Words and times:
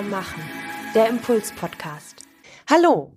stärker 0.00 0.02
machen. 0.02 0.42
Der 0.94 1.08
Impuls-Podcast. 1.08 2.16
Hallo. 2.68 3.16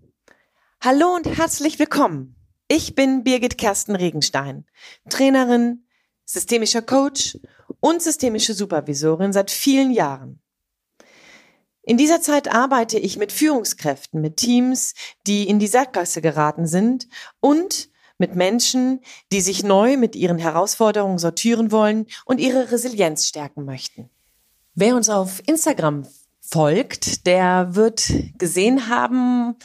Hallo 0.81 1.16
und 1.16 1.25
herzlich 1.25 1.79
willkommen. 1.79 2.36
Ich 2.67 2.95
bin 2.95 3.23
Birgit 3.23 3.57
Kersten 3.57 3.95
Regenstein, 3.95 4.66
Trainerin, 5.09 5.85
systemischer 6.26 6.81
Coach 6.81 7.38
und 7.80 8.02
systemische 8.02 8.54
Supervisorin 8.54 9.34
seit 9.34 9.52
vielen 9.52 9.91
Jahren. 9.91 10.41
In 11.84 11.98
dieser 11.98 12.21
Zeit 12.21 12.54
arbeite 12.54 12.98
ich 12.98 13.18
mit 13.18 13.31
Führungskräften, 13.31 14.21
mit 14.21 14.38
Teams, 14.38 14.93
die 15.27 15.48
in 15.48 15.59
die 15.59 15.68
Sackgasse 15.68 16.21
geraten 16.21 16.65
sind 16.65 17.07
und 17.40 17.90
mit 18.18 18.35
Menschen, 18.35 19.02
die 19.31 19.41
sich 19.41 19.63
neu 19.63 19.98
mit 19.98 20.15
ihren 20.15 20.38
Herausforderungen 20.38 21.18
sortieren 21.18 21.71
wollen 21.71 22.07
und 22.26 22.40
ihre 22.40 22.71
Resilienz 22.71 23.27
stärken 23.27 23.65
möchten. 23.65 24.09
Wer 24.76 24.95
uns 24.95 25.09
auf 25.09 25.41
Instagram 25.45 26.05
folgt, 26.45 27.25
der 27.25 27.73
wird 27.73 28.11
gesehen 28.38 28.89
haben, 28.89 29.55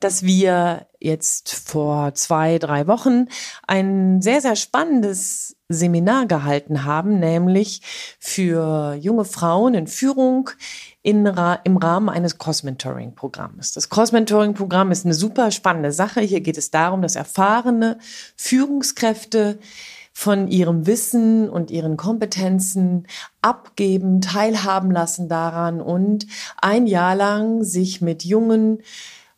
dass 0.00 0.22
wir 0.22 0.86
jetzt 1.00 1.54
vor 1.54 2.14
zwei, 2.14 2.58
drei 2.58 2.86
Wochen 2.86 3.28
ein 3.66 4.20
sehr, 4.20 4.42
sehr 4.42 4.54
spannendes 4.54 5.56
Seminar 5.68 6.26
gehalten 6.26 6.84
haben, 6.84 7.18
nämlich 7.18 7.80
für 8.20 8.94
junge 9.00 9.24
Frauen 9.24 9.74
in 9.74 9.86
Führung 9.86 10.50
in, 11.02 11.26
im 11.64 11.76
Rahmen 11.76 12.08
eines 12.08 12.38
Cross-Mentoring-Programms. 12.38 13.72
Das 13.72 13.88
Cross-Mentoring-Programm 13.88 14.92
ist 14.92 15.04
eine 15.04 15.14
super 15.14 15.50
spannende 15.50 15.90
Sache. 15.90 16.20
Hier 16.20 16.40
geht 16.40 16.58
es 16.58 16.70
darum, 16.70 17.02
dass 17.02 17.16
erfahrene 17.16 17.98
Führungskräfte 18.36 19.58
von 20.18 20.48
ihrem 20.48 20.86
Wissen 20.86 21.50
und 21.50 21.70
ihren 21.70 21.98
Kompetenzen 21.98 23.06
abgeben, 23.42 24.22
teilhaben 24.22 24.90
lassen 24.90 25.28
daran 25.28 25.82
und 25.82 26.26
ein 26.56 26.86
Jahr 26.86 27.14
lang 27.14 27.64
sich 27.64 28.00
mit 28.00 28.24
jungen, 28.24 28.78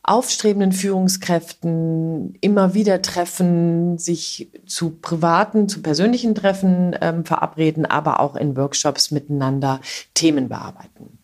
aufstrebenden 0.05 0.70
Führungskräften 0.70 2.37
immer 2.41 2.75
wieder 2.75 3.03
treffen, 3.03 3.98
sich 3.98 4.53
zu 4.67 4.91
privaten, 4.91 5.69
zu 5.69 5.83
persönlichen 5.83 6.37
Treffen 6.37 6.97
ähm, 7.01 7.25
verabreden, 7.25 7.85
aber 7.85 8.20
auch 8.20 8.37
in 8.37 8.57
Workshops 8.57 9.11
miteinander 9.11 9.81
Themen 10.15 10.48
bearbeiten. 10.48 11.19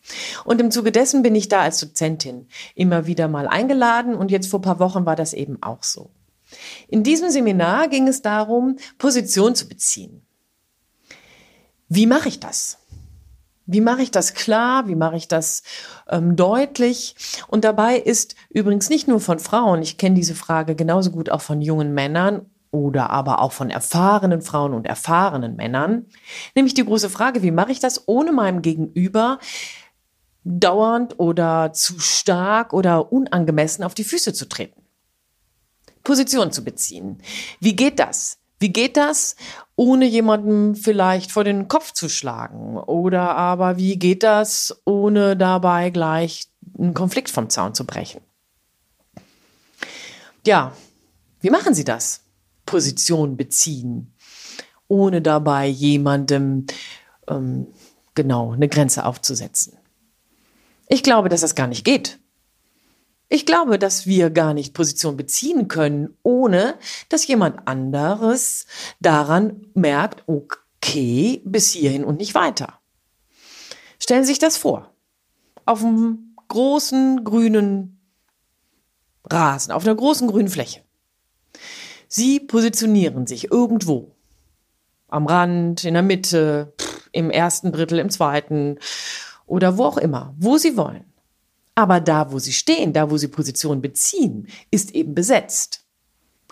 Und 0.44 0.60
im 0.60 0.72
Zuge 0.72 0.90
dessen 0.90 1.22
bin 1.22 1.36
ich 1.36 1.48
da 1.48 1.60
als 1.60 1.78
Dozentin 1.78 2.48
immer 2.74 3.06
wieder 3.06 3.28
mal 3.28 3.46
eingeladen 3.46 4.16
und 4.16 4.32
jetzt 4.32 4.48
vor 4.48 4.60
paar 4.60 4.80
Wochen 4.80 5.06
war 5.06 5.14
das 5.14 5.32
eben 5.32 5.62
auch 5.62 5.84
so. 5.84 6.10
In 6.88 7.02
diesem 7.02 7.30
Seminar 7.30 7.88
ging 7.88 8.08
es 8.08 8.22
darum, 8.22 8.76
Position 8.98 9.54
zu 9.54 9.68
beziehen. 9.68 10.26
Wie 11.88 12.06
mache 12.06 12.28
ich 12.28 12.40
das? 12.40 12.78
Wie 13.66 13.80
mache 13.80 14.02
ich 14.02 14.10
das 14.10 14.34
klar? 14.34 14.88
Wie 14.88 14.94
mache 14.94 15.16
ich 15.16 15.28
das 15.28 15.62
ähm, 16.08 16.36
deutlich? 16.36 17.14
Und 17.48 17.64
dabei 17.64 17.96
ist 17.96 18.34
übrigens 18.50 18.90
nicht 18.90 19.08
nur 19.08 19.20
von 19.20 19.38
Frauen, 19.38 19.80
ich 19.80 19.96
kenne 19.96 20.16
diese 20.16 20.34
Frage 20.34 20.74
genauso 20.74 21.10
gut 21.10 21.30
auch 21.30 21.40
von 21.40 21.62
jungen 21.62 21.94
Männern 21.94 22.46
oder 22.70 23.10
aber 23.10 23.40
auch 23.40 23.52
von 23.52 23.70
erfahrenen 23.70 24.42
Frauen 24.42 24.74
und 24.74 24.86
erfahrenen 24.86 25.56
Männern, 25.56 26.06
nämlich 26.54 26.74
die 26.74 26.84
große 26.84 27.08
Frage, 27.08 27.42
wie 27.42 27.52
mache 27.52 27.72
ich 27.72 27.80
das 27.80 28.06
ohne 28.08 28.32
meinem 28.32 28.60
Gegenüber 28.60 29.38
dauernd 30.42 31.18
oder 31.18 31.72
zu 31.72 31.98
stark 32.00 32.74
oder 32.74 33.12
unangemessen 33.12 33.84
auf 33.84 33.94
die 33.94 34.04
Füße 34.04 34.34
zu 34.34 34.46
treten? 34.48 34.83
Position 36.04 36.52
zu 36.52 36.62
beziehen. 36.62 37.18
Wie 37.60 37.74
geht 37.74 37.98
das? 37.98 38.38
Wie 38.60 38.72
geht 38.72 38.96
das, 38.96 39.36
ohne 39.76 40.06
jemandem 40.06 40.74
vielleicht 40.76 41.32
vor 41.32 41.44
den 41.44 41.68
Kopf 41.68 41.92
zu 41.92 42.08
schlagen? 42.08 42.78
Oder 42.78 43.36
aber 43.36 43.76
wie 43.76 43.98
geht 43.98 44.22
das, 44.22 44.80
ohne 44.84 45.36
dabei 45.36 45.90
gleich 45.90 46.46
einen 46.78 46.94
Konflikt 46.94 47.30
vom 47.30 47.50
Zaun 47.50 47.74
zu 47.74 47.84
brechen? 47.84 48.20
Ja, 50.46 50.72
wie 51.40 51.50
machen 51.50 51.74
Sie 51.74 51.84
das? 51.84 52.22
Position 52.64 53.36
beziehen, 53.36 54.14
ohne 54.88 55.20
dabei 55.20 55.66
jemandem 55.66 56.66
ähm, 57.28 57.66
genau 58.14 58.52
eine 58.52 58.68
Grenze 58.68 59.04
aufzusetzen. 59.04 59.76
Ich 60.88 61.02
glaube, 61.02 61.28
dass 61.28 61.40
das 61.40 61.54
gar 61.54 61.66
nicht 61.66 61.84
geht. 61.84 62.18
Ich 63.28 63.46
glaube, 63.46 63.78
dass 63.78 64.06
wir 64.06 64.30
gar 64.30 64.54
nicht 64.54 64.74
Position 64.74 65.16
beziehen 65.16 65.68
können, 65.68 66.16
ohne 66.22 66.78
dass 67.08 67.26
jemand 67.26 67.66
anderes 67.66 68.66
daran 69.00 69.66
merkt, 69.74 70.24
okay, 70.26 71.42
bis 71.44 71.70
hierhin 71.70 72.04
und 72.04 72.18
nicht 72.18 72.34
weiter. 72.34 72.80
Stellen 73.98 74.24
Sie 74.24 74.28
sich 74.28 74.38
das 74.38 74.56
vor. 74.56 74.94
Auf 75.64 75.82
einem 75.82 76.36
großen 76.48 77.24
grünen 77.24 78.00
Rasen, 79.24 79.72
auf 79.72 79.84
einer 79.84 79.94
großen 79.94 80.28
grünen 80.28 80.48
Fläche. 80.48 80.82
Sie 82.08 82.38
positionieren 82.40 83.26
sich 83.26 83.50
irgendwo. 83.50 84.14
Am 85.08 85.26
Rand, 85.26 85.84
in 85.84 85.94
der 85.94 86.02
Mitte, 86.02 86.74
im 87.12 87.30
ersten 87.30 87.72
Drittel, 87.72 87.98
im 87.98 88.10
zweiten 88.10 88.78
oder 89.46 89.78
wo 89.78 89.84
auch 89.84 89.96
immer, 89.96 90.34
wo 90.38 90.58
Sie 90.58 90.76
wollen. 90.76 91.13
Aber 91.74 92.00
da, 92.00 92.30
wo 92.30 92.38
sie 92.38 92.52
stehen, 92.52 92.92
da, 92.92 93.10
wo 93.10 93.16
sie 93.16 93.28
Position 93.28 93.80
beziehen, 93.80 94.48
ist 94.70 94.94
eben 94.94 95.14
besetzt. 95.14 95.84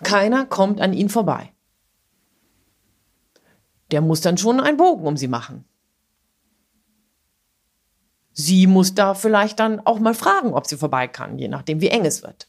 Keiner 0.03 0.45
kommt 0.45 0.81
an 0.81 0.93
ihnen 0.93 1.09
vorbei. 1.09 1.53
Der 3.91 4.01
muss 4.01 4.21
dann 4.21 4.37
schon 4.37 4.59
einen 4.59 4.77
Bogen 4.77 5.05
um 5.05 5.17
sie 5.17 5.27
machen. 5.27 5.65
Sie 8.33 8.65
muss 8.65 8.95
da 8.95 9.13
vielleicht 9.13 9.59
dann 9.59 9.79
auch 9.79 9.99
mal 9.99 10.15
fragen, 10.15 10.53
ob 10.53 10.65
sie 10.65 10.77
vorbei 10.77 11.07
kann, 11.07 11.37
je 11.37 11.47
nachdem, 11.47 11.81
wie 11.81 11.89
eng 11.89 12.05
es 12.05 12.23
wird. 12.23 12.47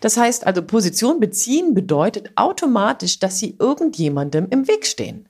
Das 0.00 0.16
heißt 0.16 0.46
also, 0.46 0.62
Position 0.62 1.20
beziehen 1.20 1.74
bedeutet 1.74 2.30
automatisch, 2.36 3.18
dass 3.18 3.38
sie 3.38 3.56
irgendjemandem 3.58 4.46
im 4.50 4.68
Weg 4.68 4.86
stehen. 4.86 5.28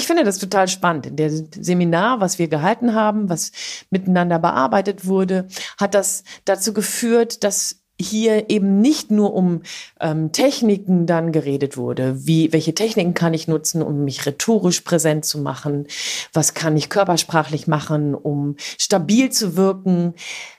Ich 0.00 0.06
finde 0.06 0.24
das 0.24 0.38
total 0.38 0.66
spannend. 0.66 1.04
In 1.04 1.16
der 1.16 1.30
Seminar, 1.30 2.20
was 2.20 2.38
wir 2.38 2.48
gehalten 2.48 2.94
haben, 2.94 3.28
was 3.28 3.52
miteinander 3.90 4.38
bearbeitet 4.38 5.04
wurde, 5.04 5.46
hat 5.78 5.92
das 5.94 6.24
dazu 6.46 6.72
geführt, 6.72 7.44
dass 7.44 7.82
hier 8.00 8.48
eben 8.48 8.80
nicht 8.80 9.10
nur 9.10 9.34
um 9.34 9.60
ähm, 10.00 10.32
Techniken 10.32 11.04
dann 11.04 11.32
geredet 11.32 11.76
wurde, 11.76 12.26
wie 12.26 12.50
welche 12.50 12.74
Techniken 12.74 13.12
kann 13.12 13.34
ich 13.34 13.46
nutzen, 13.46 13.82
um 13.82 14.04
mich 14.04 14.24
rhetorisch 14.24 14.80
präsent 14.80 15.26
zu 15.26 15.38
machen, 15.38 15.86
was 16.32 16.54
kann 16.54 16.78
ich 16.78 16.88
körpersprachlich 16.88 17.66
machen, 17.66 18.14
um 18.14 18.56
stabil 18.58 19.28
zu 19.28 19.54
wirken. 19.54 20.14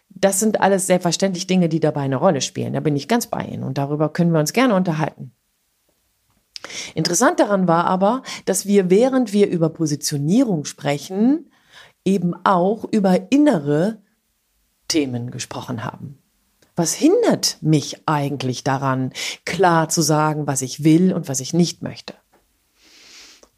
Das 0.09 0.39
sind 0.39 0.61
alles 0.61 0.85
selbstverständlich 0.85 1.47
Dinge, 1.47 1.67
die 1.67 1.79
dabei 1.79 2.01
eine 2.01 2.17
Rolle 2.17 2.41
spielen. 2.41 2.73
Da 2.73 2.79
bin 2.79 2.95
ich 2.95 3.07
ganz 3.07 3.25
bei 3.25 3.43
Ihnen 3.43 3.63
und 3.63 3.79
darüber 3.79 4.09
können 4.09 4.33
wir 4.33 4.39
uns 4.39 4.53
gerne 4.53 4.75
unterhalten. 4.75 5.33
Interessant 6.93 7.39
daran 7.39 7.67
war 7.67 7.85
aber, 7.85 8.23
dass 8.45 8.65
wir, 8.65 8.89
während 8.89 9.33
wir 9.33 9.49
über 9.49 9.69
Positionierung 9.69 10.65
sprechen, 10.65 11.51
eben 12.05 12.33
auch 12.45 12.85
über 12.91 13.31
innere 13.31 14.01
Themen 14.87 15.31
gesprochen 15.31 15.83
haben. 15.83 16.17
Was 16.75 16.93
hindert 16.93 17.57
mich 17.61 18.07
eigentlich 18.07 18.63
daran, 18.63 19.11
klar 19.45 19.89
zu 19.89 20.01
sagen, 20.01 20.47
was 20.47 20.61
ich 20.61 20.83
will 20.83 21.13
und 21.13 21.27
was 21.27 21.39
ich 21.39 21.53
nicht 21.53 21.81
möchte? 21.81 22.13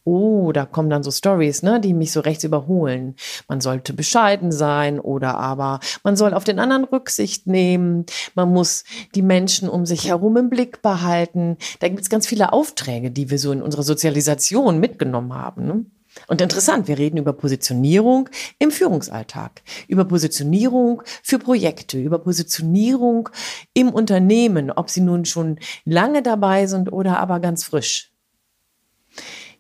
Oh, 0.06 0.52
da 0.52 0.66
kommen 0.66 0.90
dann 0.90 1.04
so 1.04 1.12
Stories, 1.12 1.64
ne, 1.64 1.80
die 1.80 1.94
mich 1.94 2.12
so 2.12 2.20
rechts 2.20 2.44
überholen. 2.44 3.16
Man 3.48 3.62
sollte 3.62 3.94
bescheiden 3.94 4.52
sein 4.52 5.00
oder 5.00 5.38
aber 5.38 5.80
man 6.04 6.16
soll 6.16 6.34
auf 6.34 6.44
den 6.44 6.60
anderen 6.60 6.84
Rücksicht 6.84 7.48
nehmen. 7.48 8.06
Man 8.36 8.52
muss 8.52 8.84
die 9.16 9.22
Menschen 9.22 9.70
um 9.70 9.86
sich 9.86 10.08
herum 10.08 10.36
im 10.38 10.50
Blick 10.50 10.82
behalten. 10.82 11.58
Da 11.80 11.88
gibt 11.88 12.02
es 12.02 12.10
ganz 12.10 12.28
viele 12.28 12.52
Aufträge, 12.52 13.12
die 13.12 13.30
wir 13.30 13.40
so 13.40 13.52
in 13.52 13.62
unserer 13.62 13.84
Sozialisation 13.84 14.80
mitgenommen 14.80 15.34
haben. 15.34 15.66
Ne? 15.66 15.86
Und 16.28 16.42
interessant, 16.42 16.88
wir 16.88 16.98
reden 16.98 17.18
über 17.18 17.34
Positionierung 17.34 18.30
im 18.60 18.72
Führungsalltag, 18.72 19.62
über 19.88 20.06
Positionierung 20.06 21.02
für 21.24 21.40
Projekte, 21.40 22.00
über 22.00 22.20
Positionierung 22.20 23.30
im 23.74 23.90
Unternehmen, 23.90 24.72
ob 24.72 24.90
sie 24.90 25.02
nun 25.02 25.26
schon 25.26 25.60
lange 25.86 26.22
dabei 26.22 26.68
sind 26.68 26.92
oder 26.92 27.20
aber 27.20 27.40
ganz 27.40 27.64
frisch. 27.64 28.13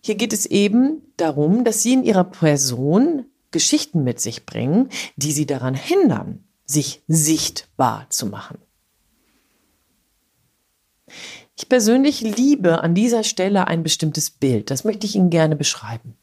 Hier 0.05 0.15
geht 0.15 0.33
es 0.33 0.45
eben 0.45 1.01
darum, 1.15 1.63
dass 1.63 1.81
Sie 1.81 1.93
in 1.93 2.03
Ihrer 2.03 2.25
Person 2.25 3.25
Geschichten 3.51 4.03
mit 4.03 4.19
sich 4.19 4.45
bringen, 4.45 4.89
die 5.15 5.31
Sie 5.31 5.45
daran 5.45 5.75
hindern, 5.75 6.43
sich 6.65 7.03
sichtbar 7.07 8.07
zu 8.09 8.25
machen. 8.25 8.57
Ich 11.55 11.69
persönlich 11.69 12.19
liebe 12.19 12.81
an 12.81 12.95
dieser 12.95 13.23
Stelle 13.23 13.67
ein 13.67 13.81
bestimmtes 13.83 14.29
Bild. 14.29 14.71
Das 14.71 14.83
möchte 14.83 15.05
ich 15.05 15.15
Ihnen 15.15 15.29
gerne 15.29 15.55
beschreiben. 15.55 16.17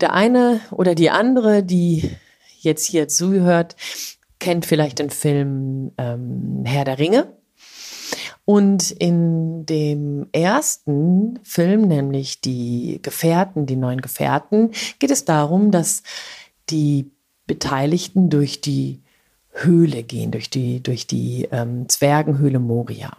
Der 0.00 0.12
eine 0.12 0.60
oder 0.70 0.94
die 0.94 1.08
andere, 1.08 1.62
die 1.62 2.10
jetzt 2.58 2.84
hier 2.84 3.08
zuhört, 3.08 3.76
kennt 4.38 4.66
vielleicht 4.66 4.98
den 4.98 5.10
Film 5.10 5.92
ähm, 5.96 6.64
Herr 6.66 6.84
der 6.84 6.98
Ringe. 6.98 7.38
Und 8.44 8.90
in 8.90 9.64
dem 9.64 10.26
ersten 10.32 11.38
Film, 11.44 11.82
nämlich 11.82 12.40
die 12.40 13.00
Gefährten, 13.02 13.66
die 13.66 13.76
neuen 13.76 14.02
Gefährten, 14.02 14.72
geht 14.98 15.10
es 15.10 15.24
darum, 15.24 15.70
dass 15.70 16.02
die 16.68 17.10
Beteiligten 17.46 18.28
durch 18.28 18.60
die 18.60 19.02
Höhle 19.50 20.02
gehen, 20.02 20.30
durch 20.30 20.50
die, 20.50 20.82
durch 20.82 21.06
die 21.06 21.48
ähm, 21.52 21.88
Zwergenhöhle 21.88 22.58
Moria. 22.58 23.16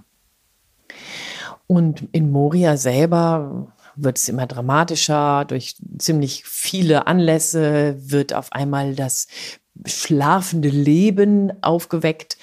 Und 1.67 2.07
in 2.11 2.31
Moria 2.31 2.77
selber 2.77 3.73
wird 3.95 4.17
es 4.17 4.29
immer 4.29 4.45
dramatischer. 4.45 5.45
Durch 5.45 5.75
ziemlich 5.97 6.43
viele 6.45 7.07
Anlässe 7.07 7.95
wird 7.97 8.33
auf 8.33 8.51
einmal 8.51 8.95
das 8.95 9.27
schlafende 9.85 10.69
Leben 10.69 11.51
aufgeweckt. 11.61 12.37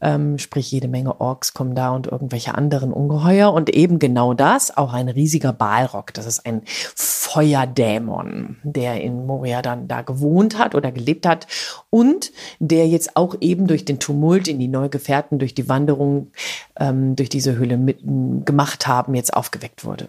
Ähm, 0.00 0.38
sprich, 0.38 0.70
jede 0.70 0.88
Menge 0.88 1.20
Orks 1.20 1.52
kommen 1.54 1.74
da 1.74 1.90
und 1.90 2.06
irgendwelche 2.06 2.54
anderen 2.54 2.92
Ungeheuer. 2.92 3.52
Und 3.52 3.70
eben 3.70 3.98
genau 3.98 4.34
das, 4.34 4.76
auch 4.76 4.92
ein 4.92 5.08
riesiger 5.08 5.52
Balrog. 5.52 6.14
Das 6.14 6.26
ist 6.26 6.46
ein 6.46 6.62
Feuerdämon, 6.64 8.56
der 8.62 9.00
in 9.00 9.26
Moria 9.26 9.60
dann 9.60 9.88
da 9.88 10.02
gewohnt 10.02 10.58
hat 10.58 10.74
oder 10.74 10.92
gelebt 10.92 11.26
hat. 11.26 11.46
Und 11.90 12.32
der 12.60 12.86
jetzt 12.86 13.16
auch 13.16 13.34
eben 13.40 13.66
durch 13.66 13.84
den 13.84 13.98
Tumult 13.98 14.48
in 14.48 14.58
die 14.58 14.68
Neugefährten, 14.68 15.38
durch 15.38 15.54
die 15.54 15.68
Wanderung 15.68 16.30
ähm, 16.78 17.16
durch 17.16 17.28
diese 17.28 17.56
Höhle 17.56 17.76
mit, 17.76 18.00
gemacht 18.44 18.86
haben, 18.86 19.14
jetzt 19.14 19.34
aufgeweckt 19.34 19.84
wurde. 19.84 20.08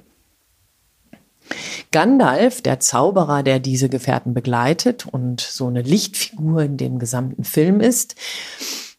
Gandalf, 1.91 2.61
der 2.61 2.79
Zauberer, 2.79 3.43
der 3.43 3.59
diese 3.59 3.89
Gefährten 3.89 4.33
begleitet 4.33 5.05
und 5.05 5.41
so 5.41 5.67
eine 5.67 5.81
Lichtfigur 5.81 6.61
in 6.63 6.77
dem 6.77 6.99
gesamten 6.99 7.43
Film 7.43 7.79
ist, 7.79 8.15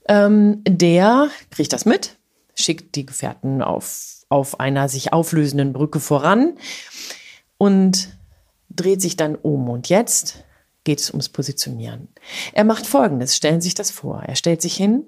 ähm, 0.08 0.62
der 0.66 1.28
kriegt 1.50 1.72
das 1.72 1.84
mit, 1.84 2.16
schickt 2.54 2.94
die 2.96 3.06
Gefährten 3.06 3.62
auf, 3.62 4.24
auf 4.28 4.60
einer 4.60 4.88
sich 4.88 5.12
auflösenden 5.12 5.72
Brücke 5.72 6.00
voran 6.00 6.56
und 7.58 8.08
dreht 8.70 9.02
sich 9.02 9.16
dann 9.16 9.36
um. 9.36 9.68
Und 9.68 9.88
jetzt 9.88 10.44
geht 10.84 11.00
es 11.00 11.10
ums 11.10 11.28
Positionieren. 11.28 12.08
Er 12.52 12.64
macht 12.64 12.86
Folgendes, 12.86 13.36
stellen 13.36 13.60
Sie 13.60 13.66
sich 13.66 13.74
das 13.74 13.90
vor. 13.90 14.22
Er 14.22 14.36
stellt 14.36 14.62
sich 14.62 14.74
hin, 14.74 15.04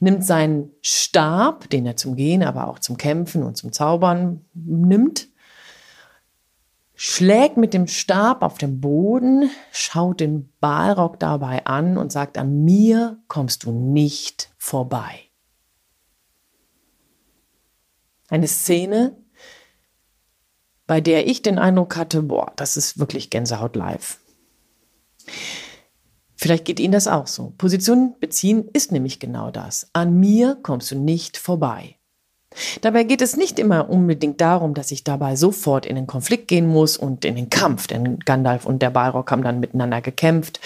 nimmt 0.00 0.24
seinen 0.24 0.70
Stab, 0.82 1.68
den 1.70 1.86
er 1.86 1.96
zum 1.96 2.16
Gehen, 2.16 2.42
aber 2.42 2.68
auch 2.68 2.78
zum 2.78 2.96
Kämpfen 2.96 3.42
und 3.42 3.56
zum 3.56 3.72
Zaubern 3.72 4.44
nimmt, 4.54 5.28
schlägt 6.94 7.56
mit 7.56 7.74
dem 7.74 7.86
Stab 7.86 8.42
auf 8.42 8.58
den 8.58 8.80
Boden, 8.80 9.50
schaut 9.72 10.20
den 10.20 10.52
Balrog 10.60 11.18
dabei 11.18 11.66
an 11.66 11.98
und 11.98 12.12
sagt, 12.12 12.38
an 12.38 12.64
mir 12.64 13.18
kommst 13.28 13.64
du 13.64 13.72
nicht 13.72 14.52
vorbei. 14.58 15.20
Eine 18.28 18.48
Szene, 18.48 19.16
bei 20.86 21.00
der 21.00 21.26
ich 21.26 21.42
den 21.42 21.58
Eindruck 21.58 21.96
hatte, 21.96 22.22
boah, 22.22 22.52
das 22.56 22.76
ist 22.76 22.98
wirklich 22.98 23.30
Gänsehaut 23.30 23.76
live. 23.76 24.20
Vielleicht 26.36 26.64
geht 26.66 26.80
Ihnen 26.80 26.92
das 26.92 27.06
auch 27.06 27.26
so. 27.26 27.54
Position 27.56 28.16
beziehen 28.20 28.68
ist 28.72 28.92
nämlich 28.92 29.18
genau 29.18 29.50
das. 29.50 29.88
An 29.94 30.18
mir 30.18 30.58
kommst 30.62 30.90
du 30.90 30.98
nicht 30.98 31.38
vorbei. 31.38 31.96
Dabei 32.80 33.04
geht 33.04 33.22
es 33.22 33.36
nicht 33.36 33.58
immer 33.58 33.90
unbedingt 33.90 34.40
darum, 34.40 34.74
dass 34.74 34.90
ich 34.90 35.04
dabei 35.04 35.36
sofort 35.36 35.86
in 35.86 35.96
den 35.96 36.06
Konflikt 36.06 36.48
gehen 36.48 36.66
muss 36.66 36.96
und 36.96 37.24
in 37.24 37.36
den 37.36 37.50
Kampf, 37.50 37.86
denn 37.86 38.18
Gandalf 38.20 38.66
und 38.66 38.82
der 38.82 38.90
Balrog 38.90 39.30
haben 39.30 39.42
dann 39.42 39.60
miteinander 39.60 40.00
gekämpft 40.00 40.60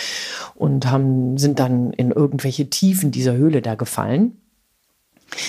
und 0.55 0.91
haben, 0.91 1.39
sind 1.39 1.59
dann 1.59 1.93
in 1.93 2.11
irgendwelche 2.11 2.69
Tiefen 2.69 3.11
dieser 3.11 3.35
Höhle 3.35 3.63
da 3.63 3.75
gefallen. 3.75 4.41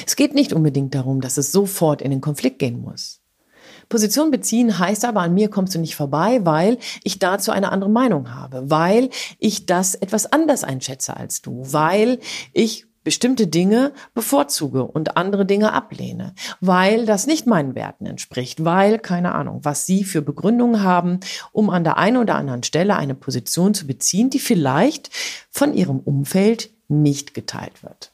Es 0.05 0.15
geht 0.15 0.33
nicht 0.33 0.53
unbedingt 0.53 0.93
darum, 0.95 1.21
dass 1.21 1.37
es 1.37 1.51
sofort 1.51 2.01
in 2.01 2.11
den 2.11 2.21
Konflikt 2.21 2.59
gehen 2.59 2.81
muss. 2.81 3.21
Position 3.87 4.29
beziehen 4.29 4.77
heißt 4.77 5.03
aber, 5.05 5.21
an 5.21 5.33
mir 5.33 5.49
kommst 5.49 5.73
du 5.73 5.79
nicht 5.79 5.95
vorbei, 5.95 6.41
weil 6.43 6.77
ich 7.03 7.17
dazu 7.17 7.51
eine 7.51 7.71
andere 7.71 7.89
Meinung 7.89 8.33
habe, 8.35 8.69
weil 8.69 9.09
ich 9.39 9.65
das 9.65 9.95
etwas 9.95 10.31
anders 10.31 10.63
einschätze 10.63 11.17
als 11.17 11.41
du, 11.41 11.63
weil 11.65 12.19
ich 12.53 12.85
bestimmte 13.03 13.47
Dinge 13.47 13.93
bevorzuge 14.13 14.83
und 14.83 15.17
andere 15.17 15.45
Dinge 15.45 15.73
ablehne, 15.73 16.33
weil 16.59 17.05
das 17.05 17.27
nicht 17.27 17.47
meinen 17.47 17.75
Werten 17.75 18.05
entspricht, 18.05 18.63
weil, 18.65 18.99
keine 18.99 19.33
Ahnung, 19.33 19.59
was 19.63 19.85
Sie 19.85 20.03
für 20.03 20.21
Begründungen 20.21 20.83
haben, 20.83 21.19
um 21.51 21.69
an 21.69 21.83
der 21.83 21.97
einen 21.97 22.17
oder 22.17 22.35
anderen 22.35 22.63
Stelle 22.63 22.95
eine 22.95 23.15
Position 23.15 23.73
zu 23.73 23.87
beziehen, 23.87 24.29
die 24.29 24.39
vielleicht 24.39 25.09
von 25.49 25.73
Ihrem 25.73 25.99
Umfeld 25.99 26.71
nicht 26.87 27.33
geteilt 27.33 27.83
wird. 27.83 28.11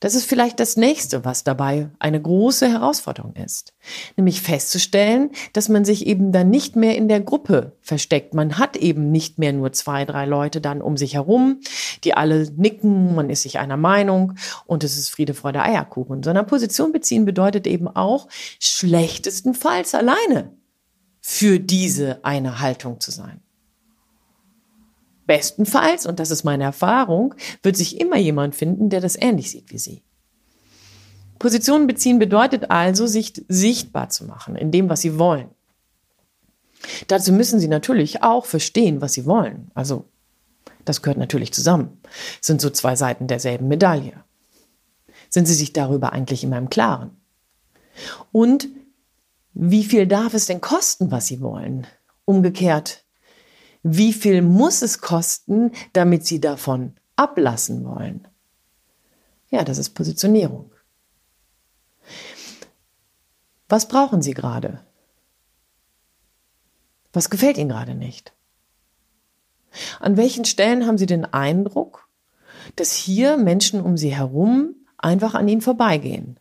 Das 0.00 0.14
ist 0.14 0.26
vielleicht 0.26 0.60
das 0.60 0.76
nächste, 0.76 1.24
was 1.24 1.42
dabei 1.42 1.90
eine 1.98 2.22
große 2.22 2.70
Herausforderung 2.70 3.34
ist. 3.34 3.74
Nämlich 4.16 4.40
festzustellen, 4.40 5.30
dass 5.52 5.68
man 5.68 5.84
sich 5.84 6.06
eben 6.06 6.30
dann 6.30 6.50
nicht 6.50 6.76
mehr 6.76 6.96
in 6.96 7.08
der 7.08 7.20
Gruppe 7.20 7.76
versteckt. 7.80 8.32
Man 8.32 8.58
hat 8.58 8.76
eben 8.76 9.10
nicht 9.10 9.40
mehr 9.40 9.52
nur 9.52 9.72
zwei, 9.72 10.04
drei 10.04 10.24
Leute 10.24 10.60
dann 10.60 10.82
um 10.82 10.96
sich 10.96 11.14
herum, 11.14 11.60
die 12.04 12.14
alle 12.14 12.48
nicken, 12.56 13.16
man 13.16 13.28
ist 13.28 13.42
sich 13.42 13.58
einer 13.58 13.76
Meinung 13.76 14.34
und 14.66 14.84
es 14.84 14.96
ist 14.96 15.10
Friede, 15.10 15.34
Freude, 15.34 15.62
Eierkuchen. 15.62 16.22
Sondern 16.22 16.46
Position 16.46 16.92
beziehen 16.92 17.24
bedeutet 17.24 17.66
eben 17.66 17.88
auch, 17.88 18.28
schlechtestenfalls 18.60 19.96
alleine 19.96 20.52
für 21.20 21.58
diese 21.58 22.24
eine 22.24 22.60
Haltung 22.60 23.00
zu 23.00 23.10
sein. 23.10 23.40
Bestenfalls, 25.28 26.06
und 26.06 26.18
das 26.18 26.32
ist 26.32 26.42
meine 26.42 26.64
Erfahrung, 26.64 27.34
wird 27.62 27.76
sich 27.76 28.00
immer 28.00 28.16
jemand 28.16 28.56
finden, 28.56 28.88
der 28.88 29.00
das 29.00 29.14
ähnlich 29.14 29.50
sieht 29.50 29.70
wie 29.70 29.78
Sie. 29.78 30.02
Positionen 31.38 31.86
beziehen 31.86 32.18
bedeutet 32.18 32.70
also, 32.70 33.06
sich 33.06 33.44
sichtbar 33.46 34.08
zu 34.08 34.24
machen 34.24 34.56
in 34.56 34.72
dem, 34.72 34.88
was 34.88 35.02
Sie 35.02 35.18
wollen. 35.18 35.50
Dazu 37.08 37.32
müssen 37.32 37.60
Sie 37.60 37.68
natürlich 37.68 38.22
auch 38.22 38.46
verstehen, 38.46 39.00
was 39.00 39.12
Sie 39.12 39.26
wollen. 39.26 39.70
Also, 39.74 40.06
das 40.84 41.02
gehört 41.02 41.18
natürlich 41.18 41.52
zusammen. 41.52 42.00
Es 42.40 42.46
sind 42.46 42.60
so 42.60 42.70
zwei 42.70 42.96
Seiten 42.96 43.26
derselben 43.26 43.68
Medaille. 43.68 44.24
Sind 45.28 45.46
Sie 45.46 45.54
sich 45.54 45.74
darüber 45.74 46.14
eigentlich 46.14 46.42
immer 46.42 46.56
im 46.56 46.70
Klaren? 46.70 47.10
Und 48.32 48.68
wie 49.52 49.84
viel 49.84 50.06
darf 50.06 50.32
es 50.32 50.46
denn 50.46 50.62
kosten, 50.62 51.10
was 51.10 51.26
Sie 51.26 51.42
wollen? 51.42 51.86
Umgekehrt, 52.24 53.04
wie 53.82 54.12
viel 54.12 54.42
muss 54.42 54.82
es 54.82 55.00
kosten, 55.00 55.72
damit 55.92 56.26
Sie 56.26 56.40
davon 56.40 56.94
ablassen 57.16 57.84
wollen? 57.84 58.28
Ja, 59.50 59.64
das 59.64 59.78
ist 59.78 59.90
Positionierung. 59.90 60.70
Was 63.68 63.88
brauchen 63.88 64.22
Sie 64.22 64.34
gerade? 64.34 64.84
Was 67.12 67.30
gefällt 67.30 67.58
Ihnen 67.58 67.70
gerade 67.70 67.94
nicht? 67.94 68.34
An 70.00 70.16
welchen 70.16 70.44
Stellen 70.44 70.86
haben 70.86 70.98
Sie 70.98 71.06
den 71.06 71.24
Eindruck, 71.24 72.08
dass 72.76 72.92
hier 72.92 73.36
Menschen 73.36 73.80
um 73.80 73.96
Sie 73.96 74.14
herum 74.14 74.74
einfach 74.96 75.34
an 75.34 75.48
Ihnen 75.48 75.60
vorbeigehen, 75.60 76.38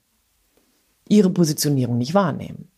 Ihre 1.07 1.29
Positionierung 1.29 1.97
nicht 1.97 2.13
wahrnehmen? 2.13 2.71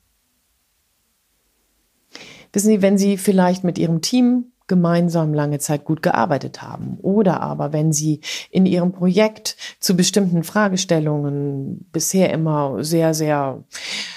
Wissen 2.52 2.68
Sie, 2.68 2.82
wenn 2.82 2.98
Sie 2.98 3.18
vielleicht 3.18 3.64
mit 3.64 3.78
Ihrem 3.78 4.02
Team 4.02 4.49
gemeinsam 4.70 5.34
lange 5.34 5.60
Zeit 5.60 5.84
gut 5.84 6.02
gearbeitet 6.02 6.62
haben. 6.62 6.98
Oder 7.02 7.42
aber 7.42 7.74
wenn 7.74 7.92
Sie 7.92 8.22
in 8.52 8.66
Ihrem 8.66 8.94
Projekt 8.94 9.58
zu 9.82 9.98
bestimmten 9.98 10.44
Fragestellungen 10.44 11.90
bisher 11.92 12.32
immer 12.32 12.82
sehr, 12.82 13.14
sehr 13.14 13.64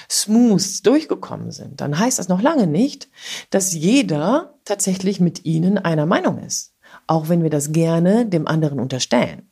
smooth 0.09 0.85
durchgekommen 0.85 1.51
sind, 1.51 1.81
dann 1.81 1.99
heißt 1.99 2.19
das 2.19 2.29
noch 2.29 2.41
lange 2.41 2.67
nicht, 2.67 3.09
dass 3.49 3.73
jeder 3.73 4.53
tatsächlich 4.63 5.19
mit 5.19 5.43
Ihnen 5.43 5.77
einer 5.77 6.05
Meinung 6.05 6.37
ist. 6.39 6.71
Auch 7.07 7.27
wenn 7.27 7.43
wir 7.43 7.49
das 7.49 7.73
gerne 7.73 8.25
dem 8.25 8.47
anderen 8.47 8.79
unterstellen. 8.79 9.49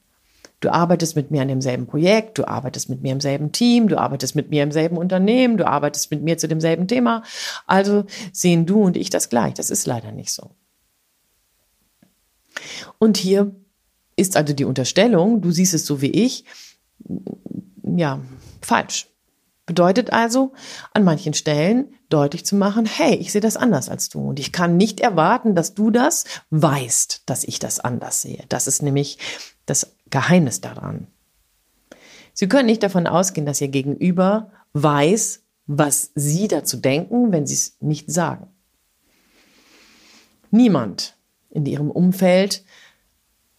Du 0.62 0.72
arbeitest 0.72 1.15
mit 1.15 1.31
mir 1.31 1.41
an 1.41 1.48
demselben 1.48 1.88
Projekt, 1.88 2.38
du 2.38 2.48
arbeitest 2.48 2.88
mit 2.88 3.01
mir 3.01 3.13
im 3.13 3.20
selben 3.20 3.51
Team, 3.51 3.88
du 3.88 3.98
arbeitest 3.98 4.36
mit 4.36 4.51
mir 4.51 4.62
im 4.62 4.72
selben 4.72 4.96
Unternehmen, 4.96 5.58
du 5.58 5.65
arbeitest 5.65 6.12
mit 6.12 6.22
mir 6.22 6.38
zu 6.38 6.48
demselben 6.48 6.88
Thema. 6.88 7.24
Also 7.65 8.05
sehen 8.31 8.67
du 8.67 8.84
und 8.84 8.96
ich 8.96 9.10
das 9.10 9.29
gleich. 9.29 9.55
Das 9.55 9.72
ist 9.72 9.88
leider 9.88 10.12
nicht 10.12 10.31
so. 10.31 10.51
Und 13.00 13.18
hier 13.18 13.56
ist 14.15 14.38
also 14.38 14.53
die 14.53 14.65
Unterstellung, 14.65 15.41
du 15.41 15.51
siehst 15.51 15.74
es 15.74 15.86
so 15.86 16.01
wie 16.01 16.12
ich, 16.12 16.46
ja, 17.84 18.22
falsch. 18.62 19.08
Bedeutet 19.65 20.12
also, 20.12 20.53
an 20.94 21.03
manchen 21.03 21.34
Stellen 21.34 21.94
deutlich 22.10 22.46
zu 22.46 22.56
machen, 22.56 22.86
hey, 22.86 23.15
ich 23.15 23.32
sehe 23.32 23.41
das 23.41 23.58
anders 23.58 23.89
als 23.89 24.10
du. 24.10 24.20
Und 24.30 24.39
ich 24.39 24.51
kann 24.51 24.75
nicht 24.75 25.00
erwarten, 25.00 25.56
dass 25.56 25.75
du 25.75 25.91
das 25.91 26.25
weißt, 26.50 27.24
dass 27.25 27.44
ich 27.44 27.60
das 27.60 27.80
anders 27.80 28.22
sehe. 28.22 28.44
Das 28.50 28.68
ist 28.68 28.82
nämlich 28.82 29.18
das 29.65 29.96
Geheimnis 30.10 30.62
daran. 30.62 31.08
Sie 32.34 32.48
können 32.48 32.65
nicht 32.65 32.84
davon 32.84 33.08
ausgehen, 33.08 33.46
dass 33.46 33.62
Ihr 33.62 33.70
Gegenüber 33.70 34.51
weiß, 34.74 35.44
was 35.68 36.12
Sie 36.15 36.48
dazu 36.48 36.77
denken, 36.77 37.32
wenn 37.32 37.48
Sie 37.48 37.56
es 37.56 37.77
nicht 37.80 38.12
sagen. 38.12 38.48
Niemand 40.50 41.15
in 41.51 41.65
ihrem 41.65 41.91
Umfeld 41.91 42.63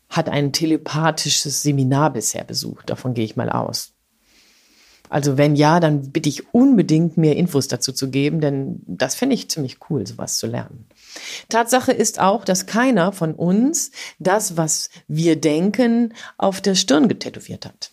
hat 0.08 0.28
ein 0.28 0.52
telepathisches 0.52 1.62
Seminar 1.62 2.12
bisher 2.12 2.44
besucht. 2.44 2.90
Davon 2.90 3.14
gehe 3.14 3.24
ich 3.24 3.36
mal 3.36 3.50
aus. 3.50 3.92
Also 5.08 5.36
wenn 5.36 5.56
ja, 5.56 5.78
dann 5.78 6.10
bitte 6.10 6.30
ich 6.30 6.54
unbedingt 6.54 7.18
mir 7.18 7.36
Infos 7.36 7.68
dazu 7.68 7.92
zu 7.92 8.08
geben, 8.08 8.40
denn 8.40 8.80
das 8.86 9.14
finde 9.14 9.34
ich 9.34 9.50
ziemlich 9.50 9.78
cool, 9.90 10.06
sowas 10.06 10.38
zu 10.38 10.46
lernen. 10.46 10.86
Tatsache 11.50 11.92
ist 11.92 12.18
auch, 12.18 12.46
dass 12.46 12.64
keiner 12.64 13.12
von 13.12 13.34
uns 13.34 13.90
das, 14.18 14.56
was 14.56 14.88
wir 15.08 15.38
denken, 15.38 16.14
auf 16.38 16.62
der 16.62 16.74
Stirn 16.74 17.08
getätowiert 17.08 17.66
hat. 17.66 17.90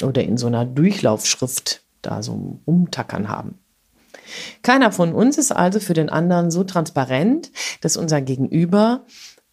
Oder 0.00 0.22
in 0.22 0.36
so 0.36 0.46
einer 0.46 0.64
Durchlaufschrift 0.64 1.82
da 2.02 2.22
so 2.22 2.60
umtackern 2.64 3.28
haben. 3.28 3.58
Keiner 4.62 4.92
von 4.92 5.14
uns 5.14 5.38
ist 5.38 5.52
also 5.52 5.80
für 5.80 5.94
den 5.94 6.08
anderen 6.08 6.50
so 6.50 6.64
transparent, 6.64 7.50
dass 7.80 7.96
unser 7.96 8.20
Gegenüber 8.20 9.04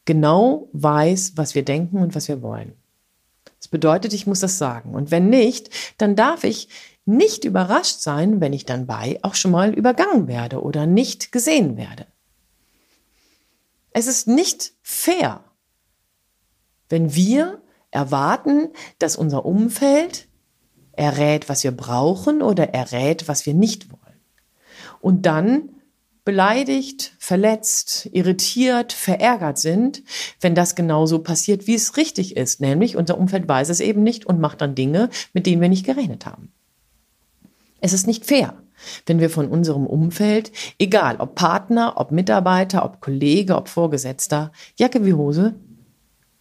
genau 0.06 0.70
weiß, 0.74 1.34
was 1.36 1.56
wir 1.56 1.64
denken 1.64 1.98
und 1.98 2.16
was 2.16 2.28
wir 2.28 2.42
wollen. 2.42 2.74
Das 3.60 3.68
bedeutet, 3.68 4.14
ich 4.14 4.26
muss 4.26 4.40
das 4.40 4.58
sagen. 4.58 4.96
Und 4.96 5.12
wenn 5.12 5.30
nicht, 5.30 5.70
dann 5.98 6.16
darf 6.16 6.44
ich 6.44 6.68
nicht 7.06 7.46
überrascht 7.46 8.00
sein, 8.00 8.42
wenn 8.42 8.54
ich 8.54 8.66
dann 8.66 8.88
bei 8.88 9.20
auch 9.22 9.36
schon 9.36 9.52
mal 9.52 9.74
übergangen 9.74 10.28
werde 10.28 10.62
oder 10.62 10.86
nicht 10.86 11.32
gesehen 11.32 11.78
werde. 11.78 12.08
Es 13.92 14.08
ist 14.08 14.28
nicht 14.28 14.74
fair, 14.82 15.44
wenn 16.90 17.14
wir 17.14 17.62
erwarten, 17.92 18.70
dass 19.00 19.16
unser 19.16 19.46
Umfeld 19.46 20.28
errät, 20.94 21.50
was 21.50 21.64
wir 21.64 21.72
brauchen 21.72 22.42
oder 22.42 22.74
errät, 22.74 23.28
was 23.28 23.46
wir 23.46 23.54
nicht 23.54 23.92
wollen. 23.92 24.01
Und 25.02 25.26
dann 25.26 25.70
beleidigt, 26.24 27.14
verletzt, 27.18 28.08
irritiert, 28.12 28.94
verärgert 28.94 29.58
sind, 29.58 30.04
wenn 30.40 30.54
das 30.54 30.76
genauso 30.76 31.20
passiert, 31.20 31.66
wie 31.68 31.76
es 31.76 31.98
richtig 31.98 32.38
ist. 32.38 32.62
Nämlich 32.62 32.96
unser 32.96 33.18
Umfeld 33.18 33.48
weiß 33.48 33.70
es 33.70 33.80
eben 33.80 34.04
nicht 34.04 34.26
und 34.26 34.40
macht 34.40 34.62
dann 34.62 34.76
Dinge, 34.76 35.10
mit 35.34 35.46
denen 35.46 35.62
wir 35.62 35.70
nicht 35.70 35.86
gerechnet 35.86 36.26
haben. 36.26 36.52
Es 37.80 37.94
ist 37.94 38.06
nicht 38.06 38.26
fair, 38.26 38.54
wenn 39.08 39.20
wir 39.20 39.32
von 39.32 39.48
unserem 39.48 39.88
Umfeld, 39.88 40.52
egal 40.78 41.16
ob 41.18 41.34
Partner, 41.34 41.94
ob 41.98 42.12
Mitarbeiter, 42.12 42.86
ob 42.86 43.02
Kollege, 43.02 43.56
ob 43.56 43.68
Vorgesetzter, 43.68 44.52
Jacke 44.78 45.04
wie 45.04 45.14
Hose, 45.14 45.56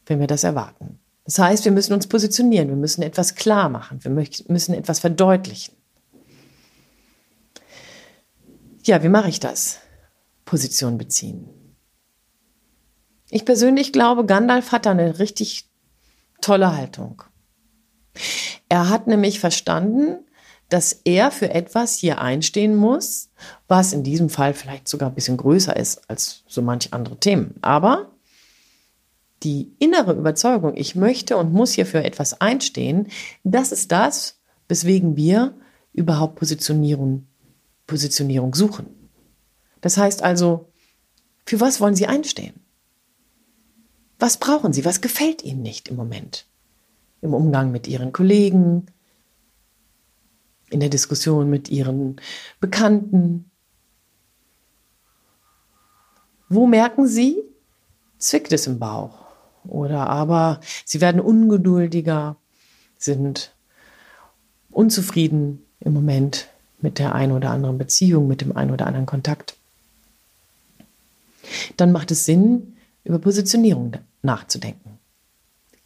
wenn 0.04 0.20
wir 0.20 0.26
das 0.26 0.44
erwarten. 0.44 0.98
Das 1.24 1.38
heißt, 1.38 1.64
wir 1.64 1.72
müssen 1.72 1.94
uns 1.94 2.06
positionieren, 2.06 2.68
wir 2.68 2.76
müssen 2.76 3.02
etwas 3.02 3.34
klar 3.34 3.70
machen, 3.70 4.04
wir 4.04 4.10
müssen 4.10 4.74
etwas 4.74 4.98
verdeutlichen. 4.98 5.74
Ja, 8.84 9.02
wie 9.02 9.08
mache 9.08 9.28
ich 9.28 9.40
das? 9.40 9.78
Position 10.44 10.98
beziehen. 10.98 11.48
Ich 13.28 13.44
persönlich 13.44 13.92
glaube, 13.92 14.26
Gandalf 14.26 14.72
hat 14.72 14.86
da 14.86 14.90
eine 14.90 15.18
richtig 15.18 15.68
tolle 16.40 16.76
Haltung. 16.76 17.22
Er 18.68 18.88
hat 18.88 19.06
nämlich 19.06 19.38
verstanden, 19.38 20.24
dass 20.68 20.92
er 21.04 21.30
für 21.30 21.50
etwas 21.50 21.96
hier 21.96 22.20
einstehen 22.20 22.76
muss, 22.76 23.30
was 23.68 23.92
in 23.92 24.02
diesem 24.02 24.30
Fall 24.30 24.54
vielleicht 24.54 24.88
sogar 24.88 25.10
ein 25.10 25.14
bisschen 25.14 25.36
größer 25.36 25.76
ist 25.76 26.08
als 26.08 26.44
so 26.46 26.62
manch 26.62 26.92
andere 26.92 27.18
Themen. 27.18 27.54
Aber 27.60 28.12
die 29.42 29.72
innere 29.78 30.12
Überzeugung, 30.12 30.76
ich 30.76 30.94
möchte 30.94 31.36
und 31.36 31.52
muss 31.52 31.72
hier 31.72 31.86
für 31.86 32.04
etwas 32.04 32.40
einstehen, 32.40 33.08
das 33.42 33.72
ist 33.72 33.90
das, 33.92 34.40
weswegen 34.68 35.16
wir 35.16 35.54
überhaupt 35.92 36.36
Positionierung 36.36 37.26
Positionierung 37.90 38.54
suchen. 38.54 38.86
Das 39.80 39.96
heißt 39.96 40.22
also, 40.22 40.70
für 41.44 41.60
was 41.60 41.80
wollen 41.80 41.96
Sie 41.96 42.06
einstehen? 42.06 42.54
Was 44.20 44.36
brauchen 44.36 44.72
Sie? 44.72 44.84
Was 44.84 45.00
gefällt 45.00 45.42
Ihnen 45.42 45.62
nicht 45.62 45.88
im 45.88 45.96
Moment? 45.96 46.46
Im 47.20 47.34
Umgang 47.34 47.72
mit 47.72 47.88
Ihren 47.88 48.12
Kollegen, 48.12 48.86
in 50.70 50.78
der 50.78 50.88
Diskussion 50.88 51.50
mit 51.50 51.68
Ihren 51.68 52.20
Bekannten. 52.60 53.50
Wo 56.48 56.68
merken 56.68 57.08
Sie, 57.08 57.42
zwickt 58.18 58.52
es 58.52 58.68
im 58.68 58.78
Bauch? 58.78 59.26
Oder 59.64 60.08
aber 60.08 60.60
Sie 60.84 61.00
werden 61.00 61.20
ungeduldiger, 61.20 62.36
sind 62.98 63.56
unzufrieden 64.70 65.66
im 65.80 65.92
Moment 65.92 66.48
mit 66.82 66.98
der 66.98 67.14
einen 67.14 67.32
oder 67.32 67.50
anderen 67.50 67.78
Beziehung, 67.78 68.28
mit 68.28 68.40
dem 68.40 68.56
einen 68.56 68.70
oder 68.70 68.86
anderen 68.86 69.06
Kontakt. 69.06 69.56
Dann 71.76 71.92
macht 71.92 72.10
es 72.10 72.24
Sinn, 72.24 72.76
über 73.04 73.18
Positionierung 73.18 73.96
nachzudenken. 74.22 74.98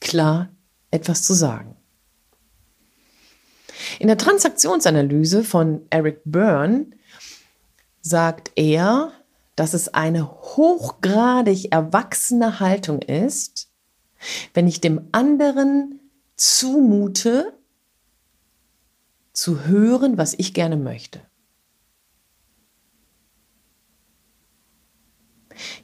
Klar 0.01 0.49
etwas 0.91 1.23
zu 1.23 1.35
sagen. 1.35 1.77
In 3.99 4.09
der 4.09 4.19
Transaktionsanalyse 4.19 5.45
von 5.45 5.83
Eric 5.91 6.21
Byrne 6.25 6.87
sagt 8.01 8.53
er, 8.57 9.13
dass 9.57 9.75
es 9.75 9.93
eine 9.95 10.29
hochgradig 10.29 11.73
erwachsene 11.73 12.61
Haltung 12.61 13.03
ist, 13.03 13.69
wenn 14.53 14.67
ich 14.67 14.81
dem 14.81 15.09
anderen 15.13 16.01
zumute, 16.37 17.53
zu 19.35 19.67
hören, 19.67 20.17
was 20.17 20.33
ich 20.33 20.55
gerne 20.55 20.77
möchte. 20.77 21.21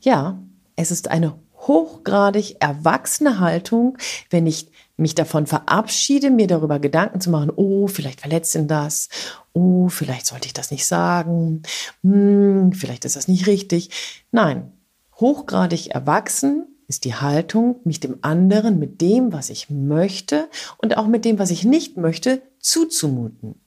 Ja, 0.01 0.43
es 0.77 0.91
ist 0.91 1.09
eine 1.09 1.39
hochgradig 1.55 2.57
erwachsene 2.61 3.39
Haltung, 3.39 3.99
wenn 4.31 4.47
ich 4.47 4.71
mich 4.97 5.15
davon 5.15 5.47
verabschiede, 5.47 6.31
mir 6.31 6.47
darüber 6.47 6.79
Gedanken 6.79 7.21
zu 7.21 7.31
machen, 7.31 7.51
oh, 7.55 7.87
vielleicht 7.87 8.21
verletzt 8.21 8.55
ihn 8.55 8.69
das, 8.69 9.09
oh, 9.53 9.89
vielleicht 9.89 10.27
sollte 10.27 10.47
ich 10.47 10.53
das 10.53 10.71
nicht 10.71 10.87
sagen, 10.87 11.63
hm, 12.03 12.73
vielleicht 12.73 13.05
ist 13.05 13.17
das 13.17 13.29
nicht 13.29 13.47
richtig. 13.47 13.91
Nein, 14.31 14.73
hochgradig 15.17 15.89
erwachsen 15.89 16.67
ist 16.87 17.05
die 17.05 17.15
Haltung, 17.15 17.81
mich 17.85 18.01
dem 18.01 18.19
anderen 18.23 18.79
mit 18.79 19.01
dem, 19.01 19.33
was 19.33 19.51
ich 19.51 19.71
möchte 19.71 20.49
und 20.79 20.97
auch 20.97 21.07
mit 21.07 21.25
dem, 21.25 21.39
was 21.39 21.51
ich 21.51 21.65
nicht 21.65 21.97
möchte, 21.97 22.43
zuzumuten. 22.61 23.61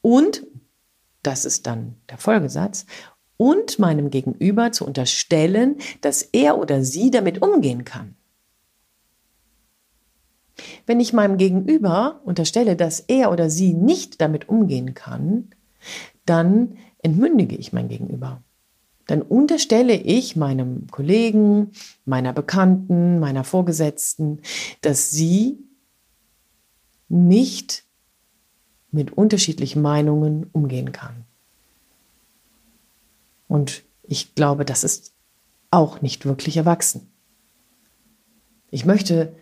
Und, 0.00 0.46
das 1.22 1.44
ist 1.44 1.66
dann 1.66 1.96
der 2.10 2.18
Folgesatz, 2.18 2.86
und 3.36 3.78
meinem 3.78 4.10
Gegenüber 4.10 4.72
zu 4.72 4.86
unterstellen, 4.86 5.78
dass 6.00 6.22
er 6.22 6.58
oder 6.58 6.84
sie 6.84 7.10
damit 7.10 7.42
umgehen 7.42 7.84
kann. 7.84 8.14
Wenn 10.86 11.00
ich 11.00 11.12
meinem 11.12 11.38
Gegenüber 11.38 12.20
unterstelle, 12.24 12.76
dass 12.76 13.00
er 13.00 13.32
oder 13.32 13.50
sie 13.50 13.72
nicht 13.72 14.20
damit 14.20 14.48
umgehen 14.48 14.94
kann, 14.94 15.50
dann 16.26 16.76
entmündige 16.98 17.56
ich 17.56 17.72
mein 17.72 17.88
Gegenüber 17.88 18.42
dann 19.06 19.22
unterstelle 19.22 19.94
ich 19.94 20.36
meinem 20.36 20.86
Kollegen, 20.90 21.72
meiner 22.04 22.32
Bekannten, 22.32 23.18
meiner 23.18 23.44
Vorgesetzten, 23.44 24.40
dass 24.80 25.10
sie 25.10 25.58
nicht 27.08 27.84
mit 28.92 29.12
unterschiedlichen 29.12 29.82
Meinungen 29.82 30.48
umgehen 30.52 30.92
kann. 30.92 31.24
Und 33.48 33.82
ich 34.02 34.34
glaube, 34.34 34.64
das 34.64 34.84
ist 34.84 35.12
auch 35.70 36.02
nicht 36.02 36.24
wirklich 36.26 36.56
erwachsen. 36.56 37.10
Ich 38.70 38.84
möchte 38.84 39.34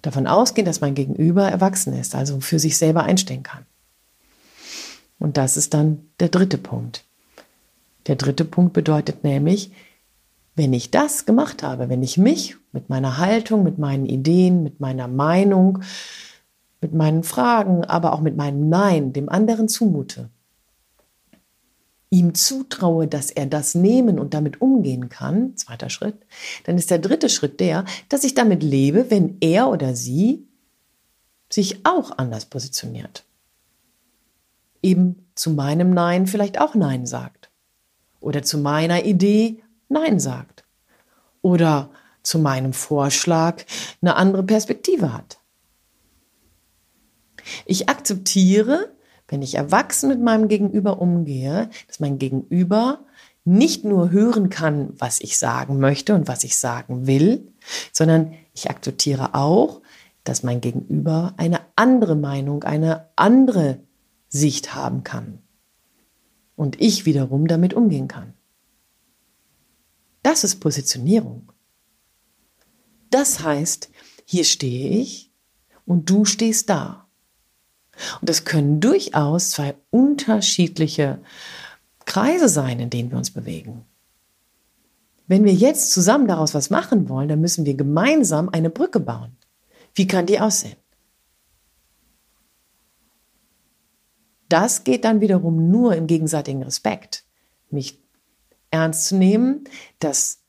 davon 0.00 0.26
ausgehen, 0.26 0.64
dass 0.64 0.80
mein 0.80 0.94
Gegenüber 0.94 1.48
erwachsen 1.48 1.92
ist, 1.92 2.14
also 2.14 2.40
für 2.40 2.58
sich 2.58 2.76
selber 2.76 3.04
einstehen 3.04 3.42
kann. 3.42 3.66
Und 5.18 5.36
das 5.36 5.56
ist 5.56 5.74
dann 5.74 6.08
der 6.18 6.28
dritte 6.28 6.58
Punkt. 6.58 7.04
Der 8.08 8.16
dritte 8.16 8.44
Punkt 8.44 8.72
bedeutet 8.72 9.22
nämlich, 9.22 9.70
wenn 10.56 10.72
ich 10.72 10.90
das 10.90 11.24
gemacht 11.24 11.62
habe, 11.62 11.88
wenn 11.88 12.02
ich 12.02 12.18
mich 12.18 12.56
mit 12.72 12.88
meiner 12.88 13.18
Haltung, 13.18 13.62
mit 13.62 13.78
meinen 13.78 14.06
Ideen, 14.06 14.62
mit 14.62 14.80
meiner 14.80 15.08
Meinung, 15.08 15.82
mit 16.82 16.92
meinen 16.92 17.22
Fragen, 17.22 17.84
aber 17.84 18.12
auch 18.12 18.20
mit 18.20 18.36
meinem 18.36 18.68
Nein 18.68 19.12
dem 19.12 19.28
anderen 19.28 19.68
zumute, 19.68 20.28
ihm 22.10 22.34
zutraue, 22.34 23.08
dass 23.08 23.30
er 23.30 23.46
das 23.46 23.74
nehmen 23.74 24.18
und 24.18 24.34
damit 24.34 24.60
umgehen 24.60 25.08
kann, 25.08 25.56
zweiter 25.56 25.88
Schritt, 25.88 26.26
dann 26.64 26.76
ist 26.76 26.90
der 26.90 26.98
dritte 26.98 27.30
Schritt 27.30 27.60
der, 27.60 27.86
dass 28.10 28.24
ich 28.24 28.34
damit 28.34 28.62
lebe, 28.62 29.10
wenn 29.10 29.38
er 29.40 29.70
oder 29.70 29.94
sie 29.94 30.46
sich 31.50 31.86
auch 31.86 32.18
anders 32.18 32.44
positioniert. 32.46 33.24
Eben 34.82 35.26
zu 35.34 35.50
meinem 35.50 35.90
Nein 35.90 36.26
vielleicht 36.26 36.60
auch 36.60 36.74
Nein 36.74 37.06
sagt 37.06 37.50
oder 38.20 38.42
zu 38.42 38.58
meiner 38.58 39.04
Idee 39.04 39.62
Nein 39.88 40.18
sagt 40.18 40.64
oder 41.40 41.90
zu 42.22 42.38
meinem 42.38 42.72
Vorschlag 42.72 43.64
eine 44.00 44.16
andere 44.16 44.42
Perspektive 44.42 45.12
hat. 45.12 45.38
Ich 47.66 47.88
akzeptiere, 47.88 48.92
wenn 49.28 49.42
ich 49.42 49.54
erwachsen 49.54 50.08
mit 50.08 50.20
meinem 50.20 50.48
Gegenüber 50.48 51.00
umgehe, 51.00 51.70
dass 51.86 52.00
mein 52.00 52.18
Gegenüber 52.18 53.04
nicht 53.44 53.84
nur 53.84 54.10
hören 54.10 54.50
kann, 54.50 54.92
was 54.98 55.20
ich 55.20 55.38
sagen 55.38 55.80
möchte 55.80 56.14
und 56.14 56.28
was 56.28 56.44
ich 56.44 56.56
sagen 56.56 57.06
will, 57.06 57.52
sondern 57.92 58.34
ich 58.54 58.70
akzeptiere 58.70 59.34
auch, 59.34 59.80
dass 60.24 60.42
mein 60.42 60.60
Gegenüber 60.60 61.34
eine 61.36 61.60
andere 61.74 62.14
Meinung, 62.14 62.62
eine 62.62 63.08
andere 63.16 63.80
Sicht 64.28 64.74
haben 64.74 65.02
kann. 65.02 65.38
Und 66.54 66.80
ich 66.80 67.06
wiederum 67.06 67.48
damit 67.48 67.74
umgehen 67.74 68.08
kann. 68.08 68.34
Das 70.22 70.44
ist 70.44 70.60
Positionierung. 70.60 71.50
Das 73.10 73.42
heißt, 73.42 73.90
hier 74.24 74.44
stehe 74.44 74.90
ich 75.00 75.32
und 75.84 76.08
du 76.08 76.24
stehst 76.24 76.70
da. 76.70 77.01
Und 78.20 78.28
das 78.28 78.44
können 78.44 78.80
durchaus 78.80 79.50
zwei 79.50 79.74
unterschiedliche 79.90 81.18
Kreise 82.04 82.48
sein, 82.48 82.80
in 82.80 82.90
denen 82.90 83.10
wir 83.10 83.18
uns 83.18 83.30
bewegen. 83.30 83.84
Wenn 85.26 85.44
wir 85.44 85.52
jetzt 85.52 85.92
zusammen 85.92 86.26
daraus 86.26 86.54
was 86.54 86.70
machen 86.70 87.08
wollen, 87.08 87.28
dann 87.28 87.40
müssen 87.40 87.64
wir 87.64 87.74
gemeinsam 87.74 88.48
eine 88.48 88.70
Brücke 88.70 89.00
bauen. 89.00 89.36
Wie 89.94 90.06
kann 90.06 90.26
die 90.26 90.40
aussehen? 90.40 90.76
Das 94.48 94.84
geht 94.84 95.04
dann 95.04 95.22
wiederum 95.22 95.70
nur 95.70 95.96
im 95.96 96.06
gegenseitigen 96.06 96.62
Respekt. 96.62 97.24
Mich 97.70 98.02
ernst 98.70 99.06
zu 99.06 99.16
nehmen, 99.16 99.64
dass 99.98 100.41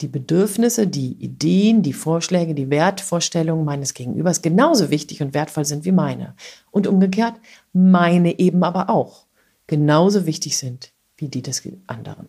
die 0.00 0.08
Bedürfnisse, 0.08 0.86
die 0.86 1.12
Ideen, 1.12 1.82
die 1.82 1.92
Vorschläge, 1.92 2.54
die 2.54 2.70
Wertvorstellungen 2.70 3.64
meines 3.64 3.94
Gegenübers 3.94 4.42
genauso 4.42 4.90
wichtig 4.90 5.22
und 5.22 5.34
wertvoll 5.34 5.64
sind 5.64 5.84
wie 5.84 5.92
meine. 5.92 6.34
Und 6.70 6.86
umgekehrt, 6.86 7.34
meine 7.72 8.38
eben 8.38 8.62
aber 8.62 8.90
auch 8.90 9.26
genauso 9.66 10.24
wichtig 10.26 10.56
sind 10.56 10.92
wie 11.16 11.28
die 11.28 11.42
des 11.42 11.62
anderen. 11.88 12.28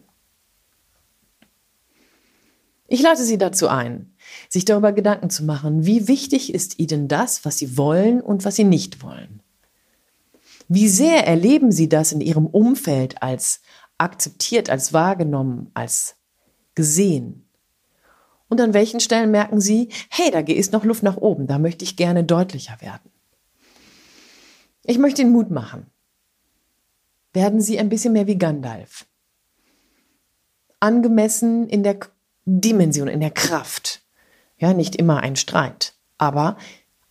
Ich 2.88 3.04
lade 3.04 3.24
Sie 3.24 3.38
dazu 3.38 3.68
ein, 3.68 4.14
sich 4.50 4.66
darüber 4.66 4.92
Gedanken 4.92 5.30
zu 5.30 5.44
machen, 5.44 5.86
wie 5.86 6.08
wichtig 6.08 6.52
ist 6.52 6.80
Ihnen 6.80 7.08
das, 7.08 7.46
was 7.46 7.60
Sie 7.60 7.78
wollen 7.78 8.20
und 8.20 8.46
was 8.46 8.56
Sie 8.56 8.64
nicht 8.64 9.04
wollen. 9.04 9.44
Wie 10.68 10.88
sehr 10.88 11.28
erleben 11.28 11.72
Sie 11.72 11.88
das 11.88 12.12
in 12.12 12.22
Ihrem 12.22 12.48
Umfeld 12.48 13.22
als 13.22 13.62
akzeptiert, 14.00 14.72
als 14.72 14.92
wahrgenommen, 14.92 15.70
als 15.76 16.16
gesehen? 16.74 17.49
Und 18.50 18.60
an 18.60 18.74
welchen 18.74 19.00
Stellen 19.00 19.32
merken 19.32 19.62
Sie, 19.62 19.90
hey, 20.10 20.32
da 20.32 20.40
ist 20.40 20.74
noch 20.74 20.84
Luft 20.84 21.04
nach 21.04 21.18
oben, 21.18 21.48
da 21.48 21.60
möchte 21.60 21.86
ich 21.86 21.96
gerne 21.96 22.24
deutlicher 22.24 22.82
werden. 22.82 23.12
Ich 24.84 24.98
möchte 24.98 25.22
Ihnen 25.22 25.32
Mut 25.32 25.52
machen. 25.52 25.86
Werden 27.32 27.62
Sie 27.62 27.78
ein 27.78 27.90
bisschen 27.90 28.14
mehr 28.14 28.26
wie 28.26 28.40
Gandalf. 28.40 29.06
Angemessen 30.80 31.68
in 31.70 31.84
der 31.84 32.00
Dimension, 32.46 33.08
in 33.08 33.20
der 33.20 33.32
Kraft. 33.32 34.02
Ja, 34.58 34.74
nicht 34.74 34.96
immer 34.96 35.22
ein 35.22 35.36
Streit, 35.36 35.94
aber 36.18 36.58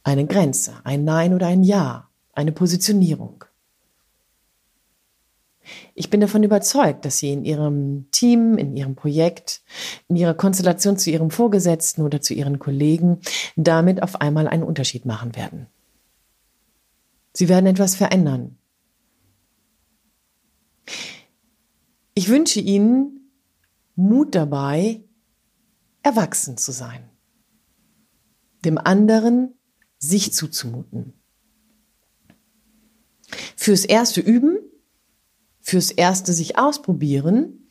eine 0.03 0.27
Grenze, 0.27 0.75
ein 0.85 1.05
Nein 1.05 1.35
oder 1.35 1.47
ein 1.47 1.63
Ja, 1.63 2.11
eine 2.33 2.53
Positionierung. 2.53 3.45
Ich 5.95 6.11
bin 6.11 6.21
davon 6.21 6.43
überzeugt, 6.43 7.05
dass 7.05 7.19
Sie 7.19 7.33
in 7.33 7.45
Ihrem 7.45 8.07
Team, 8.11 8.57
in 8.59 8.77
Ihrem 8.77 8.95
Projekt, 8.95 9.63
in 10.09 10.17
Ihrer 10.17 10.35
Konstellation 10.35 10.97
zu 10.97 11.11
Ihrem 11.11 11.31
Vorgesetzten 11.31 12.03
oder 12.03 12.21
zu 12.21 12.35
Ihren 12.35 12.59
Kollegen 12.59 13.21
damit 13.57 14.03
auf 14.03 14.21
einmal 14.21 14.49
einen 14.49 14.63
Unterschied 14.63 15.05
machen 15.07 15.37
werden. 15.37 15.67
Sie 17.33 17.49
werden 17.49 17.67
etwas 17.67 17.95
verändern. 17.95 18.59
Ich 22.15 22.29
wünsche 22.29 22.61
Ihnen 22.61 23.31
Mut 23.95 24.35
dabei, 24.35 25.05
erwachsen 26.03 26.57
zu 26.57 26.73
sein. 26.73 27.09
Dem 28.65 28.79
anderen 28.79 29.55
sich 29.99 30.33
zuzumuten. 30.33 31.13
Fürs 33.57 33.85
erste 33.85 34.21
Üben 34.21 34.58
fürs 35.69 35.91
erste 35.91 36.33
sich 36.33 36.59
ausprobieren, 36.59 37.69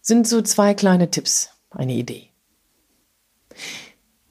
sind 0.00 0.28
so 0.28 0.42
zwei 0.42 0.74
kleine 0.74 1.10
Tipps, 1.10 1.50
eine 1.70 1.94
Idee. 1.94 2.28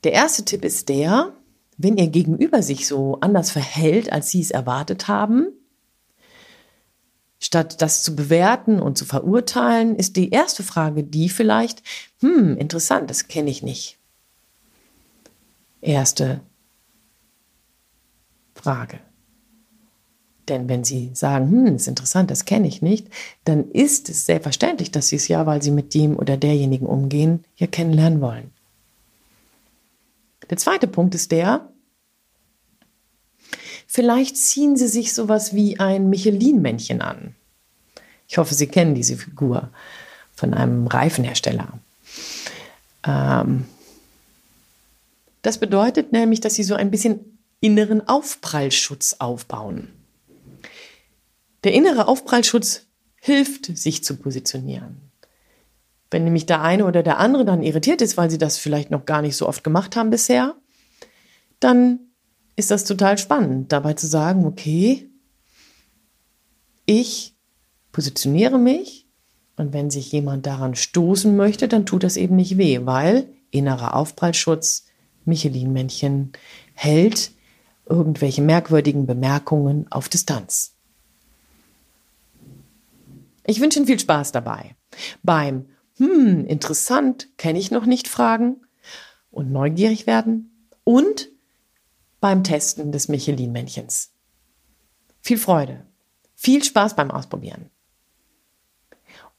Der 0.04 0.14
erste 0.14 0.46
Tipp 0.46 0.64
ist 0.64 0.90
der, 0.90 1.34
wenn 1.78 1.98
ihr 1.98 2.08
gegenüber 2.08 2.62
sich 2.62 2.88
so 2.88 3.18
anders 3.22 3.50
verhält, 3.50 4.12
als 4.12 4.30
sie 4.30 4.42
es 4.42 4.52
erwartet 4.52 5.08
haben, 5.08 5.48
statt 7.40 7.82
das 7.82 8.04
zu 8.04 8.16
bewerten 8.16 8.80
und 8.80 8.98
zu 8.98 9.06
verurteilen, 9.06 9.96
ist 9.96 10.16
die 10.16 10.30
erste 10.30 10.62
Frage 10.62 11.04
die 11.04 11.30
vielleicht, 11.30 11.82
hm, 12.20 12.58
interessant, 12.58 13.10
das 13.10 13.28
kenne 13.28 13.50
ich 13.50 13.64
nicht. 13.64 13.98
Erste 15.82 16.42
Frage. 18.54 19.00
Denn 20.50 20.68
wenn 20.68 20.84
Sie 20.84 21.12
sagen, 21.14 21.50
hm, 21.50 21.76
ist 21.76 21.88
interessant, 21.88 22.30
das 22.30 22.46
kenne 22.46 22.68
ich 22.68 22.82
nicht, 22.82 23.08
dann 23.46 23.72
ist 23.72 24.10
es 24.10 24.26
selbstverständlich, 24.26 24.92
dass 24.92 25.08
Sie 25.08 25.16
es 25.16 25.28
ja, 25.28 25.46
weil 25.46 25.62
Sie 25.62 25.72
mit 25.72 25.94
dem 25.94 26.18
oder 26.18 26.36
derjenigen 26.36 26.86
umgehen, 26.86 27.46
ja 27.56 27.68
kennenlernen 27.68 28.20
wollen. 28.20 28.52
Der 30.50 30.58
zweite 30.58 30.88
Punkt 30.88 31.16
ist 31.16 31.32
der, 31.32 31.70
vielleicht 33.88 34.36
ziehen 34.36 34.76
Sie 34.76 34.88
sich 34.88 35.14
sowas 35.14 35.56
wie 35.56 35.80
ein 35.80 36.10
Michelin-Männchen 36.10 37.02
an. 37.02 37.36
Ich 38.28 38.38
hoffe, 38.38 38.54
Sie 38.54 38.68
kennen 38.68 38.96
diese 38.96 39.16
Figur 39.16 39.70
von 40.36 40.54
einem 40.54 40.88
Reifenhersteller. 40.88 41.80
Ähm, 43.06 43.66
das 45.42 45.58
bedeutet 45.58 46.12
nämlich, 46.12 46.42
dass 46.42 46.56
Sie 46.56 46.64
so 46.64 46.76
ein 46.76 46.92
bisschen 46.92 47.38
inneren 47.62 48.06
Aufprallschutz 48.08 49.16
aufbauen. 49.20 49.90
Der 51.64 51.74
innere 51.74 52.08
Aufprallschutz 52.08 52.88
hilft, 53.20 53.66
sich 53.78 54.04
zu 54.04 54.18
positionieren. 54.18 55.12
Wenn 56.12 56.26
nämlich 56.26 56.46
der 56.46 56.62
eine 56.62 56.86
oder 56.86 57.04
der 57.04 57.20
andere 57.20 57.46
dann 57.46 57.64
irritiert 57.64 58.02
ist, 58.02 58.18
weil 58.18 58.30
sie 58.30 58.38
das 58.38 58.58
vielleicht 58.58 58.92
noch 58.92 59.06
gar 59.06 59.22
nicht 59.22 59.36
so 59.36 59.48
oft 59.48 59.64
gemacht 59.64 59.96
haben 59.96 60.10
bisher, 60.10 60.56
dann 61.60 62.00
ist 62.56 62.70
das 62.70 62.84
total 62.84 63.18
spannend, 63.18 63.72
dabei 63.72 63.94
zu 63.94 64.08
sagen, 64.08 64.46
okay, 64.46 65.10
ich 66.86 67.36
positioniere 67.92 68.60
mich 68.60 69.08
und 69.56 69.74
wenn 69.74 69.90
sich 69.90 70.12
jemand 70.12 70.46
daran 70.46 70.76
stoßen 70.76 71.36
möchte, 71.36 71.68
dann 71.68 71.86
tut 71.86 72.04
das 72.04 72.18
eben 72.18 72.36
nicht 72.36 72.58
weh, 72.58 72.82
weil 72.84 73.28
innerer 73.52 73.96
Aufprallschutz, 73.96 74.86
Michelin-Männchen 75.26 76.34
hält 76.74 77.32
irgendwelche 77.86 78.42
merkwürdigen 78.42 79.06
Bemerkungen 79.06 79.88
auf 79.90 80.10
Distanz. 80.10 80.73
Ich 83.46 83.60
wünsche 83.60 83.80
Ihnen 83.80 83.88
viel 83.88 84.00
Spaß 84.00 84.32
dabei. 84.32 84.76
Beim 85.22 85.66
Hm, 85.98 86.46
interessant, 86.46 87.30
kenne 87.38 87.60
ich 87.60 87.72
noch 87.72 87.86
nicht 87.86 88.08
Fragen 88.08 88.62
und 89.32 89.52
neugierig 89.52 90.08
werden 90.08 90.68
und 90.84 91.30
beim 92.20 92.44
Testen 92.44 92.92
des 92.92 93.10
Michelin-Männchens. 93.10 94.12
Viel 95.22 95.38
Freude, 95.38 95.86
viel 96.36 96.64
Spaß 96.64 96.96
beim 96.96 97.12
Ausprobieren. 97.12 97.70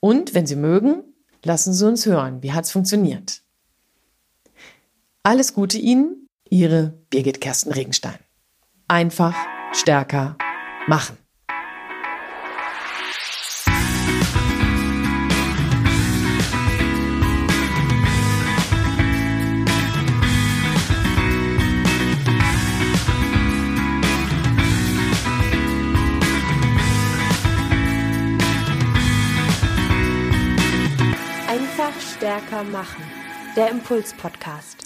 Und 0.01 0.35
wenn 0.35 0.47
Sie 0.47 0.57
mögen, 0.57 1.03
lassen 1.43 1.73
Sie 1.73 1.87
uns 1.87 2.07
hören, 2.07 2.43
wie 2.43 2.53
hat 2.53 2.65
es 2.65 2.71
funktioniert. 2.71 3.43
Alles 5.23 5.55
Gute 5.55 5.79
Ihnen, 5.79 6.29
Ihre 6.49 6.95
Birgit 7.11 7.41
Kersten 7.41 7.73
Regenstein. 7.73 8.19
Einfach 8.87 9.35
stärker 9.73 10.37
machen. 10.87 11.24
Stärker 32.45 32.65
machen. 32.65 33.05
Der 33.57 33.71
Impuls-Podcast. 33.71 34.85